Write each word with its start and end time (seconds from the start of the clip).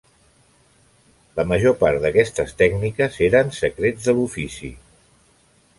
La 1.39 1.45
major 1.51 1.75
part 1.83 2.01
d'aquestes 2.07 2.57
tècniques 2.63 3.21
eren 3.29 3.55
secrets 3.61 4.09
de 4.09 4.19
l'ofici. 4.21 4.73